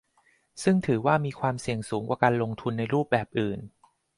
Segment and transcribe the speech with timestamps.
[0.63, 3.59] ซึ่งถือว่ามีความเสี่ยงสูงกว่าการลงทุนในรูปแบบอื่น